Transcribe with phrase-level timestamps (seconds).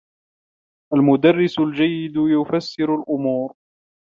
[0.93, 3.53] المدرّس الجيّد يفسّر الأمور.